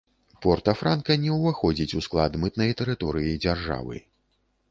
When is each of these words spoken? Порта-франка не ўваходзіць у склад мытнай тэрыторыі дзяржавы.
Порта-франка 0.43 1.17
не 1.25 1.33
ўваходзіць 1.35 1.95
у 1.99 2.01
склад 2.07 2.39
мытнай 2.45 2.73
тэрыторыі 2.81 3.35
дзяржавы. 3.43 4.01